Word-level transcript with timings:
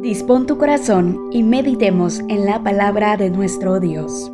Dispón 0.00 0.46
tu 0.46 0.56
corazón 0.56 1.28
y 1.30 1.42
meditemos 1.42 2.20
en 2.20 2.46
la 2.46 2.62
palabra 2.62 3.18
de 3.18 3.28
nuestro 3.28 3.80
Dios. 3.80 4.32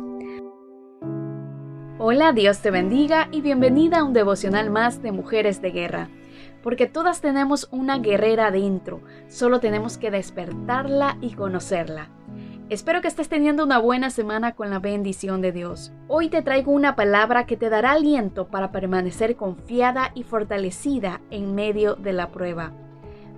Hola, 1.99 2.31
Dios 2.31 2.59
te 2.59 2.71
bendiga 2.71 3.27
y 3.33 3.41
bienvenida 3.41 3.99
a 3.99 4.05
un 4.05 4.13
devocional 4.13 4.69
más 4.69 5.01
de 5.01 5.11
Mujeres 5.11 5.61
de 5.61 5.71
Guerra. 5.71 6.09
Porque 6.63 6.87
todas 6.87 7.19
tenemos 7.19 7.67
una 7.69 7.99
guerrera 7.99 8.49
dentro, 8.49 9.01
solo 9.27 9.59
tenemos 9.59 9.97
que 9.97 10.09
despertarla 10.09 11.17
y 11.19 11.33
conocerla. 11.33 12.11
Espero 12.69 13.01
que 13.01 13.09
estés 13.09 13.27
teniendo 13.27 13.65
una 13.65 13.77
buena 13.77 14.09
semana 14.09 14.55
con 14.55 14.69
la 14.69 14.79
bendición 14.79 15.41
de 15.41 15.51
Dios. 15.51 15.91
Hoy 16.07 16.29
te 16.29 16.43
traigo 16.43 16.71
una 16.71 16.95
palabra 16.95 17.45
que 17.45 17.57
te 17.57 17.69
dará 17.69 17.91
aliento 17.91 18.47
para 18.47 18.71
permanecer 18.71 19.35
confiada 19.35 20.11
y 20.15 20.23
fortalecida 20.23 21.19
en 21.29 21.55
medio 21.55 21.95
de 21.95 22.13
la 22.13 22.31
prueba 22.31 22.71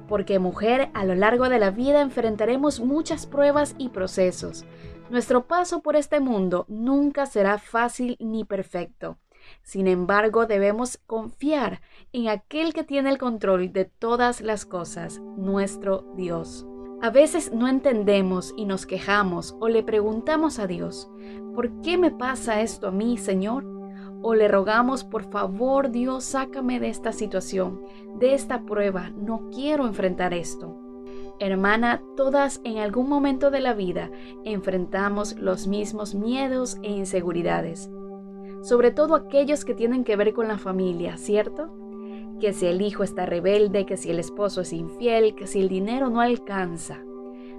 porque 0.10 0.40
mujer, 0.40 0.90
a 0.94 1.06
lo 1.06 1.16
largo 1.16 1.48
de 1.48 1.60
la 1.60 1.72
vida 1.72 2.02
enfrentaremos 2.02 2.82
muchas 2.82 3.28
pruebas 3.28 3.76
y 3.78 3.90
procesos. 3.90 4.66
Nuestro 5.10 5.46
paso 5.48 5.82
por 5.82 5.96
este 5.96 6.20
mundo 6.20 6.66
nunca 6.68 7.26
será 7.26 7.60
fácil 7.60 8.18
ni 8.20 8.44
perfecto. 8.44 9.18
Sin 9.64 9.88
embargo, 9.88 10.46
debemos 10.46 10.98
confiar 10.98 11.82
en 12.12 12.28
aquel 12.28 12.74
que 12.74 12.84
tiene 12.84 13.10
el 13.10 13.18
control 13.18 13.72
de 13.72 13.86
todas 13.86 14.42
las 14.42 14.66
cosas, 14.66 15.20
nuestro 15.38 16.06
Dios. 16.16 16.66
A 17.02 17.12
veces 17.12 17.54
no 17.54 17.68
entendemos 17.68 18.54
y 18.58 18.66
nos 18.66 18.86
quejamos 18.86 19.56
o 19.60 19.70
le 19.70 19.84
preguntamos 19.84 20.60
a 20.60 20.68
Dios, 20.68 21.10
¿por 21.56 21.82
qué 21.82 21.98
me 21.98 22.12
pasa 22.12 22.62
esto 22.62 22.88
a 22.88 22.92
mí, 22.92 23.18
Señor? 23.18 23.79
O 24.22 24.36
le 24.36 24.48
rogamos, 24.48 25.04
por 25.04 25.24
favor 25.30 25.92
Dios, 25.92 26.24
sácame 26.24 26.80
de 26.80 26.90
esta 26.90 27.12
situación, 27.12 27.82
de 28.18 28.34
esta 28.34 28.64
prueba, 28.64 29.12
no 29.12 29.50
quiero 29.50 29.86
enfrentar 29.86 30.34
esto. 30.34 30.78
Hermana, 31.40 32.02
todas 32.18 32.60
en 32.66 32.80
algún 32.80 33.08
momento 33.08 33.50
de 33.50 33.62
la 33.62 33.74
vida 33.74 34.12
enfrentamos 34.44 35.38
los 35.38 35.68
mismos 35.68 36.14
miedos 36.14 36.78
e 36.84 36.92
inseguridades, 36.92 37.90
sobre 38.62 38.92
todo 38.92 39.16
aquellos 39.16 39.64
que 39.64 39.74
tienen 39.74 40.04
que 40.04 40.18
ver 40.18 40.34
con 40.34 40.50
la 40.50 40.58
familia, 40.58 41.18
¿cierto? 41.18 41.70
Que 42.42 42.52
si 42.52 42.66
el 42.66 42.82
hijo 42.82 43.04
está 43.04 43.26
rebelde, 43.26 43.86
que 43.86 43.96
si 43.96 44.12
el 44.12 44.20
esposo 44.20 44.62
es 44.62 44.74
infiel, 44.74 45.34
que 45.36 45.48
si 45.48 45.62
el 45.62 45.70
dinero 45.70 46.10
no 46.10 46.20
alcanza 46.20 47.04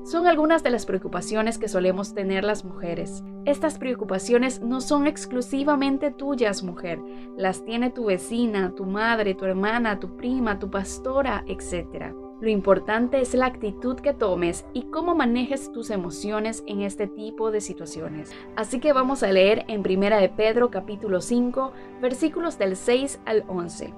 son 0.04 0.26
algunas 0.26 0.62
de 0.62 0.70
las 0.70 0.86
preocupaciones 0.86 1.58
que 1.58 1.68
solemos 1.68 2.14
tener 2.14 2.42
las 2.42 2.64
mujeres. 2.64 3.22
Estas 3.44 3.78
preocupaciones 3.78 4.60
no 4.60 4.80
son 4.80 5.06
exclusivamente 5.06 6.10
tuyas, 6.10 6.62
mujer. 6.62 6.98
Las 7.36 7.64
tiene 7.64 7.90
tu 7.90 8.06
vecina, 8.06 8.74
tu 8.74 8.86
madre, 8.86 9.34
tu 9.34 9.44
hermana, 9.44 10.00
tu 10.00 10.16
prima, 10.16 10.58
tu 10.58 10.70
pastora, 10.70 11.44
etc. 11.46 12.14
Lo 12.40 12.48
importante 12.48 13.20
es 13.20 13.34
la 13.34 13.46
actitud 13.46 13.96
que 13.96 14.14
tomes 14.14 14.64
y 14.72 14.84
cómo 14.84 15.14
manejes 15.14 15.70
tus 15.70 15.90
emociones 15.90 16.64
en 16.66 16.80
este 16.80 17.06
tipo 17.06 17.50
de 17.50 17.60
situaciones. 17.60 18.32
Así 18.56 18.80
que 18.80 18.94
vamos 18.94 19.22
a 19.22 19.30
leer 19.30 19.64
en 19.68 19.80
1 19.80 20.18
de 20.18 20.28
Pedro 20.30 20.70
capítulo 20.70 21.20
5 21.20 21.72
versículos 22.00 22.58
del 22.58 22.76
6 22.76 23.20
al 23.26 23.44
11. 23.46 23.92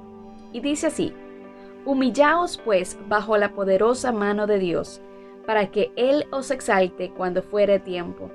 Y 0.53 0.61
dice 0.61 0.89
así, 0.89 1.15
Humillaos 1.85 2.59
pues 2.65 2.99
bajo 3.09 3.37
la 3.37 3.55
poderosa 3.55 4.11
mano 4.13 4.47
de 4.49 4.59
Dios 4.59 5.01
para 5.47 5.71
que 5.71 5.93
Él 5.97 6.27
os 6.31 6.51
exalte 6.51 7.11
cuando 7.11 7.43
fuere 7.43 7.79
tiempo, 7.79 8.31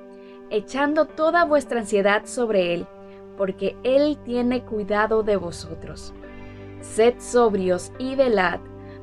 echando 0.49 1.05
toda 1.05 1.45
vuestra 1.45 1.79
ansiedad 1.79 2.25
sobre 2.25 2.73
Él, 2.73 2.87
porque 3.37 3.75
Él 3.83 4.17
tiene 4.23 4.63
cuidado 4.63 5.23
de 5.23 5.37
vosotros. 5.37 6.13
Sed 6.81 7.15
sobrios 7.19 7.91
y 7.99 8.15
velad, 8.15 8.59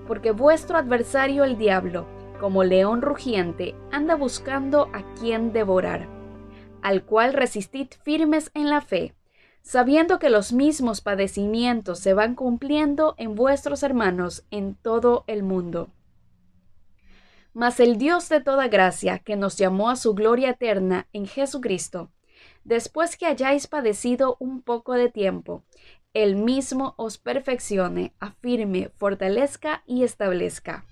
porque 0.07 0.31
vuestro 0.31 0.79
adversario 0.79 1.45
el 1.45 1.57
diablo, 1.57 2.07
como 2.41 2.65
león 2.65 3.01
rugiente, 3.03 3.75
anda 3.91 4.17
buscando 4.17 4.89
a 4.93 5.03
quien 5.15 5.53
devorar, 5.53 6.09
al 6.83 7.05
cual 7.05 7.33
resistid 7.33 7.89
firmes 8.03 8.51
en 8.55 8.69
la 8.69 8.81
fe, 8.81 9.15
sabiendo 9.63 10.19
que 10.19 10.29
los 10.29 10.53
mismos 10.53 11.01
padecimientos 11.01 11.99
se 11.99 12.13
van 12.13 12.35
cumpliendo 12.35 13.15
en 13.17 13.35
vuestros 13.35 13.83
hermanos 13.83 14.45
en 14.51 14.75
todo 14.75 15.25
el 15.27 15.43
mundo. 15.43 15.89
Mas 17.55 17.79
el 17.79 17.99
Dios 17.99 18.29
de 18.29 18.41
toda 18.41 18.67
gracia, 18.67 19.21
que 19.21 19.37
nos 19.37 19.57
llamó 19.57 19.89
a 19.89 19.97
su 19.97 20.15
gloria 20.15 20.51
eterna 20.51 21.07
en 21.13 21.27
Jesucristo, 21.27 22.11
después 22.65 23.17
que 23.17 23.27
hayáis 23.27 23.69
padecido 23.69 24.37
un 24.41 24.61
poco 24.61 24.95
de 24.95 25.09
tiempo, 25.09 25.63
Él 26.15 26.35
mismo 26.35 26.95
os 26.97 27.17
perfeccione, 27.17 28.13
afirme, 28.19 28.91
fortalezca 28.97 29.85
y 29.87 30.03
establezca. 30.03 30.85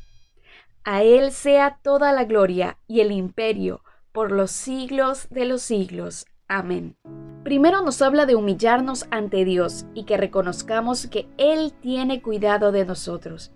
A 0.85 1.03
Él 1.03 1.33
sea 1.33 1.81
toda 1.83 2.13
la 2.13 2.25
gloria 2.25 2.79
y 2.87 3.01
el 3.01 3.11
imperio 3.11 3.83
por 4.13 4.31
los 4.31 4.53
siglos 4.53 5.27
de 5.31 5.47
los 5.47 5.63
siglos. 5.63 6.27
Amén. 6.47 6.97
Primero 7.43 7.83
nos 7.83 8.03
habla 8.03 8.25
de 8.25 8.37
humillarnos 8.37 9.07
ante 9.11 9.45
Dios 9.45 9.85
y 9.95 10.05
que 10.05 10.17
reconozcamos 10.17 11.09
que 11.09 11.27
Él 11.39 11.73
tiene 11.81 12.23
cuidado 12.23 12.71
de 12.71 12.85
nosotros. 12.85 13.53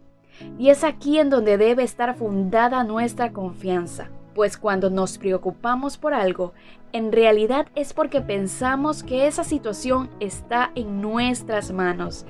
Y 0.58 0.70
es 0.70 0.84
aquí 0.84 1.18
en 1.18 1.30
donde 1.30 1.58
debe 1.58 1.82
estar 1.82 2.14
fundada 2.16 2.84
nuestra 2.84 3.32
confianza, 3.32 4.08
pues 4.34 4.56
cuando 4.56 4.90
nos 4.90 5.18
preocupamos 5.18 5.96
por 5.96 6.14
algo, 6.14 6.52
en 6.92 7.12
realidad 7.12 7.66
es 7.74 7.92
porque 7.92 8.20
pensamos 8.20 9.02
que 9.02 9.26
esa 9.26 9.44
situación 9.44 10.08
está 10.20 10.70
en 10.74 11.00
nuestras 11.00 11.72
manos 11.72 12.24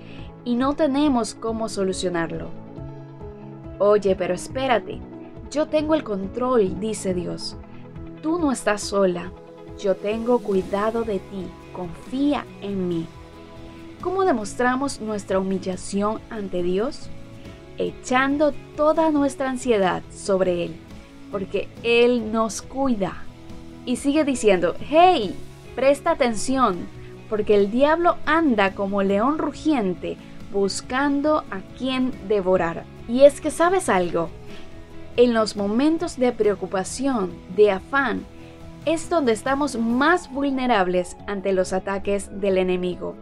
y 0.44 0.56
no 0.56 0.75
tenemos 0.75 1.34
cómo 1.34 1.69
solucionarlo. 1.69 2.49
Oye, 3.78 4.17
pero 4.17 4.34
espérate, 4.34 5.00
yo 5.50 5.67
tengo 5.67 5.94
el 5.94 6.03
control, 6.03 6.81
dice 6.81 7.12
Dios. 7.15 7.56
Tú 8.23 8.38
no 8.38 8.50
estás 8.50 8.83
sola, 8.83 9.31
yo 9.78 9.94
tengo 9.94 10.38
cuidado 10.38 11.03
de 11.03 11.19
ti, 11.19 11.47
confía 11.73 12.47
en 12.62 12.88
mí. 12.88 13.06
¿Cómo 14.00 14.25
demostramos 14.25 15.00
nuestra 15.00 15.38
humillación 15.38 16.21
ante 16.31 16.62
Dios? 16.62 17.11
Echando 17.78 18.53
toda 18.76 19.10
nuestra 19.10 19.50
ansiedad 19.50 20.03
sobre 20.12 20.64
Él, 20.64 20.76
porque 21.31 21.69
Él 21.82 22.32
nos 22.32 22.62
cuida. 22.62 23.22
Y 23.84 23.97
sigue 23.97 24.25
diciendo, 24.25 24.75
hey, 24.88 25.34
presta 25.75 26.12
atención, 26.12 26.78
porque 27.28 27.54
el 27.54 27.70
diablo 27.70 28.16
anda 28.26 28.75
como 28.75 29.03
león 29.03 29.38
rugiente 29.38 30.16
buscando 30.53 31.44
a 31.50 31.60
quien 31.78 32.12
devorar. 32.28 32.84
Y 33.09 33.22
es 33.22 33.41
que 33.41 33.50
sabes 33.50 33.88
algo, 33.88 34.31
en 35.16 35.34
los 35.34 35.56
momentos 35.56 36.19
de 36.19 36.32
preocupación, 36.32 37.31
de 37.56 37.70
afán, 37.70 38.25
es 38.84 39.10
donde 39.10 39.32
estamos 39.32 39.76
más 39.76 40.32
vulnerables 40.32 41.16
ante 41.26 41.53
los 41.53 41.72
ataques 41.72 42.41
del 42.41 42.58
enemigo, 42.58 43.14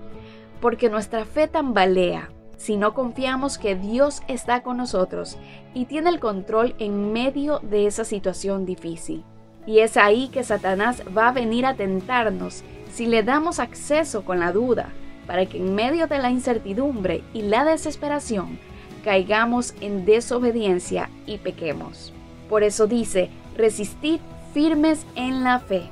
porque 0.60 0.90
nuestra 0.90 1.24
fe 1.24 1.48
tambalea, 1.48 2.30
si 2.56 2.76
no 2.76 2.94
confiamos 2.94 3.58
que 3.58 3.74
Dios 3.74 4.22
está 4.28 4.62
con 4.62 4.76
nosotros 4.76 5.36
y 5.74 5.86
tiene 5.86 6.10
el 6.10 6.20
control 6.20 6.74
en 6.78 7.12
medio 7.12 7.60
de 7.60 7.86
esa 7.86 8.04
situación 8.04 8.66
difícil. 8.66 9.24
Y 9.66 9.78
es 9.78 9.96
ahí 9.96 10.28
que 10.28 10.44
Satanás 10.44 11.02
va 11.16 11.28
a 11.28 11.32
venir 11.32 11.66
a 11.66 11.74
tentarnos 11.74 12.62
si 12.92 13.06
le 13.06 13.22
damos 13.22 13.58
acceso 13.58 14.24
con 14.24 14.38
la 14.38 14.52
duda, 14.52 14.92
para 15.26 15.46
que 15.46 15.56
en 15.56 15.74
medio 15.74 16.06
de 16.06 16.18
la 16.18 16.30
incertidumbre 16.30 17.24
y 17.32 17.42
la 17.42 17.64
desesperación 17.64 18.58
caigamos 19.04 19.74
en 19.80 20.04
desobediencia 20.04 21.10
y 21.26 21.38
pequemos. 21.38 22.12
Por 22.48 22.62
eso 22.62 22.86
dice, 22.86 23.30
resistid 23.56 24.20
firmes 24.52 25.06
en 25.14 25.44
la 25.44 25.58
fe, 25.58 25.82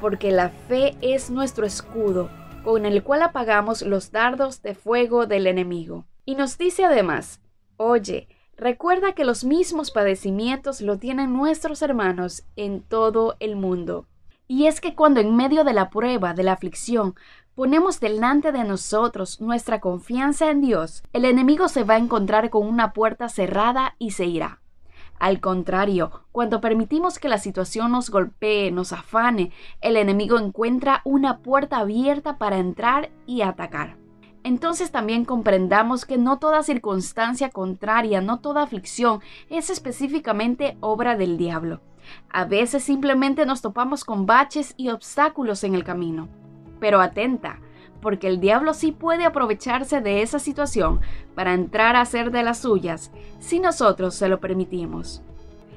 porque 0.00 0.30
la 0.30 0.50
fe 0.68 0.94
es 1.00 1.30
nuestro 1.30 1.66
escudo 1.66 2.30
con 2.62 2.84
el 2.84 3.02
cual 3.02 3.22
apagamos 3.22 3.82
los 3.82 4.12
dardos 4.12 4.62
de 4.62 4.74
fuego 4.74 5.26
del 5.26 5.46
enemigo. 5.46 6.04
Y 6.24 6.34
nos 6.34 6.58
dice 6.58 6.84
además, 6.84 7.40
oye, 7.76 8.28
recuerda 8.56 9.14
que 9.14 9.24
los 9.24 9.44
mismos 9.44 9.90
padecimientos 9.90 10.80
lo 10.80 10.98
tienen 10.98 11.32
nuestros 11.32 11.82
hermanos 11.82 12.44
en 12.56 12.82
todo 12.82 13.36
el 13.40 13.56
mundo. 13.56 14.06
Y 14.46 14.66
es 14.66 14.80
que 14.80 14.94
cuando 14.94 15.20
en 15.20 15.36
medio 15.36 15.64
de 15.64 15.72
la 15.72 15.90
prueba, 15.90 16.34
de 16.34 16.42
la 16.42 16.52
aflicción, 16.52 17.14
ponemos 17.54 18.00
delante 18.00 18.52
de 18.52 18.64
nosotros 18.64 19.40
nuestra 19.40 19.80
confianza 19.80 20.50
en 20.50 20.60
Dios, 20.60 21.02
el 21.12 21.24
enemigo 21.24 21.68
se 21.68 21.84
va 21.84 21.94
a 21.94 21.98
encontrar 21.98 22.50
con 22.50 22.66
una 22.66 22.92
puerta 22.92 23.28
cerrada 23.28 23.94
y 23.98 24.10
se 24.10 24.26
irá. 24.26 24.60
Al 25.20 25.38
contrario, 25.38 26.24
cuando 26.32 26.62
permitimos 26.62 27.18
que 27.18 27.28
la 27.28 27.36
situación 27.36 27.92
nos 27.92 28.08
golpee, 28.08 28.72
nos 28.72 28.94
afane, 28.94 29.52
el 29.82 29.98
enemigo 29.98 30.38
encuentra 30.38 31.02
una 31.04 31.40
puerta 31.40 31.76
abierta 31.76 32.38
para 32.38 32.56
entrar 32.56 33.10
y 33.26 33.42
atacar. 33.42 33.98
Entonces 34.44 34.90
también 34.90 35.26
comprendamos 35.26 36.06
que 36.06 36.16
no 36.16 36.38
toda 36.38 36.62
circunstancia 36.62 37.50
contraria, 37.50 38.22
no 38.22 38.40
toda 38.40 38.62
aflicción 38.62 39.20
es 39.50 39.68
específicamente 39.68 40.78
obra 40.80 41.16
del 41.16 41.36
diablo. 41.36 41.82
A 42.30 42.46
veces 42.46 42.82
simplemente 42.82 43.44
nos 43.44 43.60
topamos 43.60 44.04
con 44.04 44.24
baches 44.24 44.72
y 44.78 44.88
obstáculos 44.88 45.64
en 45.64 45.74
el 45.74 45.84
camino. 45.84 46.28
Pero 46.80 47.02
atenta, 47.02 47.60
porque 48.00 48.28
el 48.28 48.40
diablo 48.40 48.74
sí 48.74 48.92
puede 48.92 49.24
aprovecharse 49.24 50.00
de 50.00 50.22
esa 50.22 50.38
situación 50.38 51.00
para 51.34 51.54
entrar 51.54 51.96
a 51.96 52.00
hacer 52.00 52.30
de 52.30 52.42
las 52.42 52.58
suyas 52.58 53.10
si 53.38 53.60
nosotros 53.60 54.14
se 54.14 54.28
lo 54.28 54.40
permitimos. 54.40 55.22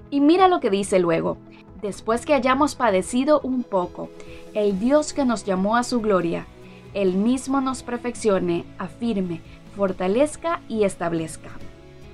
Y 0.09 0.21
mira 0.21 0.47
lo 0.47 0.59
que 0.59 0.69
dice 0.69 0.99
luego. 0.99 1.37
Después 1.81 2.25
que 2.25 2.33
hayamos 2.33 2.75
padecido 2.75 3.41
un 3.41 3.63
poco, 3.63 4.09
el 4.53 4.79
Dios 4.79 5.11
que 5.11 5.25
nos 5.25 5.43
llamó 5.43 5.75
a 5.75 5.83
su 5.83 5.99
gloria, 5.99 6.47
Él 6.93 7.15
mismo 7.15 7.59
nos 7.59 7.83
perfeccione, 7.83 8.63
afirme, 8.77 9.41
fortalezca 9.75 10.61
y 10.69 10.83
establezca. 10.83 11.49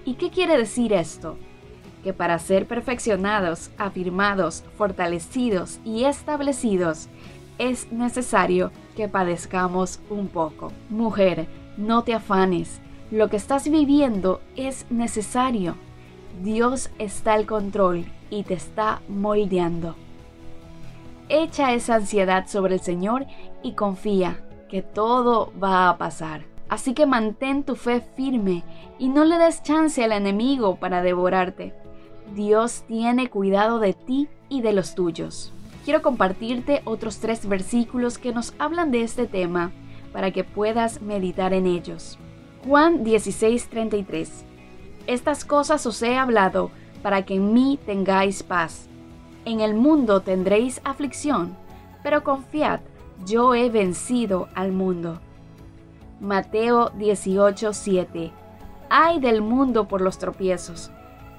¿Y 0.06 0.16
qué 0.16 0.32
quiere 0.32 0.58
decir 0.58 0.92
esto? 0.92 1.38
Que 2.04 2.14
para 2.14 2.40
ser 2.40 2.66
perfeccionados, 2.66 3.70
afirmados, 3.78 4.64
fortalecidos 4.76 5.80
y 5.86 6.06
establecidos, 6.06 7.10
es 7.60 7.92
necesario 7.92 8.72
que 8.96 9.08
padezcamos 9.08 10.00
un 10.10 10.28
poco. 10.30 10.72
Mujer, 10.90 11.48
no 11.78 12.04
te 12.04 12.16
afanes. 12.16 12.82
Lo 13.12 13.30
que 13.30 13.38
estás 13.38 13.70
viviendo 13.70 14.42
es 14.56 14.86
necesario. 14.90 15.76
Dios 16.42 16.90
está 16.98 17.34
al 17.34 17.46
control 17.46 18.06
y 18.30 18.44
te 18.44 18.56
está 18.56 19.02
moldeando. 19.08 19.96
Echa 21.28 21.74
esa 21.74 21.96
ansiedad 21.96 22.48
sobre 22.48 22.76
el 22.76 22.82
Señor 22.82 23.28
y 23.62 23.74
confía 23.74 24.40
que 24.70 24.82
todo 24.82 25.52
va 25.62 25.90
a 25.90 25.98
pasar. 25.98 26.46
Así 26.70 26.94
que 26.94 27.06
mantén 27.06 27.64
tu 27.64 27.76
fe 27.76 28.02
firme 28.16 28.64
y 29.00 29.10
no 29.10 29.26
le 29.26 29.38
des 29.38 29.64
chance 29.64 30.04
al 30.04 30.12
enemigo 30.12 30.76
para 30.76 31.02
devorarte. 31.02 31.74
Dios 32.36 32.84
tiene 32.88 33.30
cuidado 33.30 33.80
de 33.80 33.94
ti 33.94 34.30
y 34.50 34.62
de 34.62 34.74
los 34.74 34.94
tuyos. 34.94 35.52
Quiero 35.90 36.04
compartirte 36.04 36.84
otros 36.86 37.18
tres 37.18 37.48
versículos 37.48 38.20
que 38.20 38.32
nos 38.32 38.54
hablan 38.60 38.92
de 38.92 39.02
este 39.02 39.26
tema 39.26 39.72
para 40.14 40.30
que 40.30 40.44
puedas 40.44 41.02
meditar 41.02 41.52
en 41.52 41.66
ellos. 41.66 42.20
Juan 42.64 43.04
16:33 43.04 44.46
Estas 45.08 45.44
cosas 45.46 45.88
os 45.88 46.00
he 46.04 46.16
hablado 46.16 46.70
para 47.02 47.26
que 47.26 47.34
en 47.38 47.54
mí 47.56 47.80
tengáis 47.88 48.44
paz. 48.44 48.88
En 49.46 49.62
el 49.62 49.74
mundo 49.74 50.22
tendréis 50.22 50.80
aflicción, 50.84 51.58
pero 52.04 52.24
confiad, 52.24 52.82
yo 53.26 53.56
he 53.56 53.72
vencido 53.72 54.48
al 54.54 54.72
mundo. 54.72 55.20
Mateo 56.22 56.92
18:7 57.00 58.32
Ay 58.92 59.20
del 59.20 59.42
mundo 59.42 59.88
por 59.88 60.02
los 60.02 60.20
tropiezos, 60.20 60.92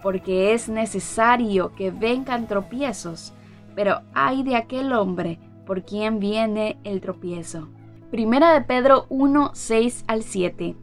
porque 0.02 0.54
es 0.54 0.68
necesario 0.68 1.72
que 1.76 1.92
vengan 1.92 2.48
tropiezos, 2.48 3.32
pero 3.74 4.02
ay 4.14 4.42
de 4.42 4.56
aquel 4.56 4.92
hombre 4.92 5.38
por 5.66 5.84
quien 5.84 6.18
viene 6.18 6.78
el 6.84 7.00
tropiezo. 7.00 7.68
Primera 8.10 8.52
de 8.52 8.62
Pedro 8.62 9.06
1, 9.08 9.52
6 9.54 10.04
al 10.08 10.22
7. 10.24 10.74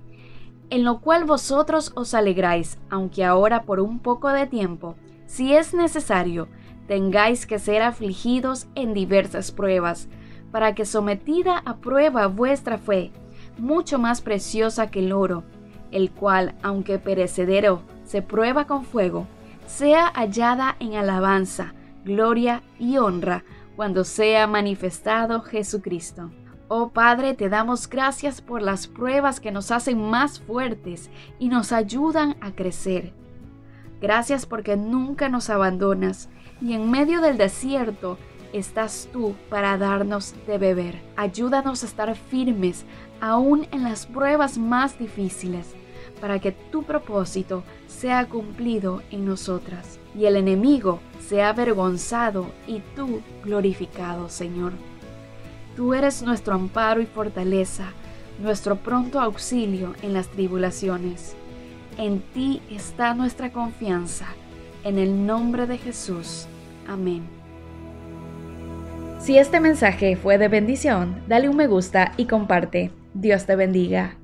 En 0.70 0.84
lo 0.84 1.02
cual 1.02 1.26
vosotros 1.26 1.92
os 1.96 2.14
alegráis, 2.14 2.78
aunque 2.90 3.26
ahora 3.26 3.64
por 3.64 3.80
un 3.80 4.00
poco 4.00 4.30
de 4.30 4.48
tiempo, 4.48 4.96
si 5.26 5.54
es 5.54 5.74
necesario, 5.74 6.48
tengáis 6.88 7.46
que 7.46 7.60
ser 7.60 7.82
afligidos 7.82 8.68
en 8.76 8.94
diversas 8.94 9.52
pruebas, 9.52 10.08
para 10.52 10.74
que 10.74 10.86
sometida 10.86 11.62
a 11.66 11.78
prueba 11.78 12.28
vuestra 12.28 12.78
fe, 12.78 13.12
mucho 13.58 14.00
más 14.00 14.22
preciosa 14.22 14.90
que 14.90 15.00
el 15.00 15.12
oro, 15.12 15.44
el 15.92 16.12
cual, 16.12 16.56
aunque 16.64 17.00
perecedero, 17.00 17.82
se 18.06 18.22
prueba 18.22 18.68
con 18.68 18.86
fuego, 18.86 19.28
sea 19.66 20.08
hallada 20.16 20.78
en 20.80 20.96
alabanza, 20.96 21.74
gloria 22.08 22.64
y 22.80 22.98
honra 22.98 23.44
cuando 23.76 24.04
sea 24.04 24.48
manifestado 24.48 25.42
Jesucristo. 25.42 26.32
Oh 26.70 26.90
Padre, 26.90 27.34
te 27.34 27.50
damos 27.50 27.88
gracias 27.88 28.42
por 28.42 28.62
las 28.62 28.88
pruebas 28.88 29.40
que 29.40 29.52
nos 29.52 29.72
hacen 29.72 30.02
más 30.10 30.40
fuertes 30.40 31.10
y 31.38 31.50
nos 31.50 31.72
ayudan 31.72 32.36
a 32.42 32.52
crecer. 32.52 33.14
Gracias 34.02 34.46
porque 34.46 34.76
nunca 34.78 35.30
nos 35.30 35.50
abandonas 35.50 36.30
y 36.62 36.74
en 36.74 36.90
medio 36.90 37.22
del 37.22 37.38
desierto 37.38 38.18
estás 38.54 39.10
tú 39.12 39.36
para 39.50 39.78
darnos 39.78 40.34
de 40.48 40.58
beber. 40.58 41.02
Ayúdanos 41.16 41.84
a 41.84 41.86
estar 41.86 42.16
firmes 42.16 42.86
aún 43.22 43.68
en 43.72 43.84
las 43.84 44.06
pruebas 44.06 44.58
más 44.58 44.98
difíciles, 44.98 45.76
para 46.20 46.40
que 46.40 46.52
tu 46.52 46.84
propósito 46.84 47.64
sea 47.88 48.26
cumplido 48.28 49.02
en 49.12 49.26
nosotras 49.26 50.00
y 50.18 50.26
el 50.26 50.36
enemigo 50.36 51.00
sea 51.28 51.50
avergonzado 51.50 52.52
y 52.68 52.82
tú 52.96 53.22
glorificado, 53.44 54.30
Señor. 54.30 54.74
Tú 55.76 55.94
eres 55.94 56.24
nuestro 56.24 56.56
amparo 56.56 57.02
y 57.02 57.06
fortaleza, 57.06 57.92
nuestro 58.42 58.78
pronto 58.78 59.20
auxilio 59.20 59.94
en 60.02 60.14
las 60.14 60.28
tribulaciones. 60.30 61.36
En 61.98 62.22
ti 62.34 62.62
está 62.72 63.14
nuestra 63.14 63.52
confianza. 63.52 64.28
En 64.84 64.98
el 64.98 65.26
nombre 65.26 65.68
de 65.68 65.78
Jesús. 65.78 66.48
Amén. 66.88 67.24
Si 69.20 69.38
este 69.38 69.60
mensaje 69.60 70.16
fue 70.16 70.38
de 70.38 70.48
bendición, 70.48 71.22
dale 71.28 71.50
un 71.50 71.58
me 71.58 71.68
gusta 71.68 72.14
y 72.18 72.26
comparte. 72.26 72.92
Dios 73.14 73.46
te 73.46 73.56
bendiga. 73.56 74.16